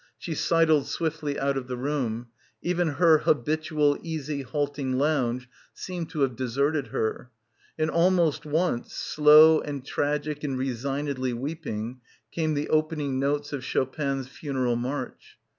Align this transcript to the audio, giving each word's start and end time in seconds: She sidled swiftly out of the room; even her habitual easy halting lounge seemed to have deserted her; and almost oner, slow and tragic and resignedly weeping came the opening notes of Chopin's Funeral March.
She 0.17 0.33
sidled 0.33 0.87
swiftly 0.87 1.37
out 1.39 1.57
of 1.57 1.67
the 1.67 1.77
room; 1.77 2.29
even 2.63 2.87
her 2.97 3.19
habitual 3.19 3.99
easy 4.01 4.41
halting 4.41 4.97
lounge 4.97 5.47
seemed 5.75 6.09
to 6.09 6.21
have 6.21 6.35
deserted 6.35 6.87
her; 6.87 7.29
and 7.77 7.91
almost 7.91 8.43
oner, 8.43 8.81
slow 8.87 9.59
and 9.61 9.85
tragic 9.85 10.43
and 10.43 10.57
resignedly 10.57 11.33
weeping 11.33 12.01
came 12.31 12.55
the 12.55 12.69
opening 12.69 13.19
notes 13.19 13.53
of 13.53 13.63
Chopin's 13.63 14.27
Funeral 14.27 14.75
March. 14.75 15.37